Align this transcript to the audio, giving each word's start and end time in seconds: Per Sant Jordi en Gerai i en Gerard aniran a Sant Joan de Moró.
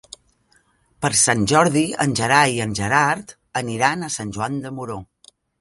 Per 1.05 1.11
Sant 1.23 1.43
Jordi 1.51 1.83
en 2.07 2.17
Gerai 2.21 2.57
i 2.57 2.65
en 2.67 2.75
Gerard 2.81 3.37
aniran 3.65 4.03
a 4.09 4.13
Sant 4.19 4.37
Joan 4.39 4.59
de 4.65 4.77
Moró. 4.81 4.99